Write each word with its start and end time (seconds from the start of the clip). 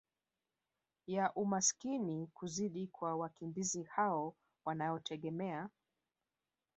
ya 1.07 1.31
umaskini 1.33 2.27
kuzidi 2.33 2.87
kwa 2.87 3.15
wakimbizi 3.15 3.83
hao 3.83 4.35
wanaotegemea 4.65 5.69